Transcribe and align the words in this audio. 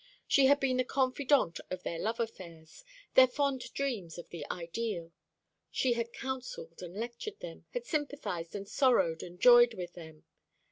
She 0.27 0.47
had 0.47 0.59
been 0.59 0.77
the 0.77 0.83
confidante 0.83 1.59
of 1.69 1.83
their 1.83 1.99
love 1.99 2.19
affairs, 2.19 2.83
their 3.13 3.27
fond 3.27 3.61
dreams 3.75 4.17
of 4.17 4.29
the 4.29 4.43
ideal; 4.49 5.11
she 5.69 5.93
had 5.93 6.11
counselled 6.11 6.81
and 6.81 6.95
lectured 6.95 7.39
them, 7.39 7.65
had 7.73 7.85
sympathised 7.85 8.55
and 8.55 8.67
sorrowed 8.67 9.21
and 9.21 9.39
joyed 9.39 9.75
with 9.75 9.93
them. 9.93 10.23